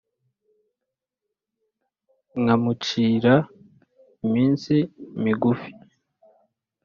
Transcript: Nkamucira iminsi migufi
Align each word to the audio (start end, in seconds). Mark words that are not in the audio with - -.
Nkamucira 2.41 3.35
iminsi 4.25 4.75
migufi 5.23 5.71